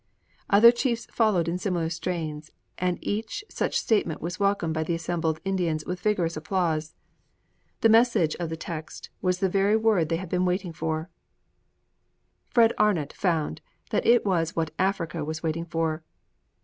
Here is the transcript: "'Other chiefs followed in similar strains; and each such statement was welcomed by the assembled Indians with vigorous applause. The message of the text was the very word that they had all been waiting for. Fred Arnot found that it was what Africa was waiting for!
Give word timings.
"'Other 0.49 0.71
chiefs 0.71 1.05
followed 1.11 1.47
in 1.47 1.59
similar 1.59 1.87
strains; 1.91 2.49
and 2.79 2.97
each 3.03 3.43
such 3.49 3.77
statement 3.77 4.19
was 4.19 4.39
welcomed 4.39 4.73
by 4.73 4.81
the 4.83 4.95
assembled 4.95 5.39
Indians 5.45 5.85
with 5.85 5.99
vigorous 6.01 6.35
applause. 6.35 6.95
The 7.81 7.89
message 7.89 8.35
of 8.37 8.49
the 8.49 8.57
text 8.57 9.11
was 9.21 9.37
the 9.41 9.47
very 9.47 9.77
word 9.77 10.05
that 10.09 10.09
they 10.09 10.15
had 10.15 10.29
all 10.29 10.39
been 10.39 10.45
waiting 10.45 10.73
for. 10.73 11.11
Fred 12.49 12.73
Arnot 12.79 13.13
found 13.13 13.61
that 13.91 14.07
it 14.07 14.25
was 14.25 14.55
what 14.55 14.73
Africa 14.79 15.23
was 15.23 15.43
waiting 15.43 15.65
for! 15.65 16.03